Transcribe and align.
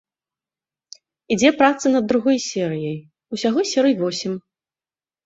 Ідзе 1.35 1.51
праца 1.59 1.85
над 1.95 2.03
другой 2.11 2.37
серыяй, 2.45 2.97
усяго 3.37 3.59
серый 3.73 3.95
восем. 4.01 4.33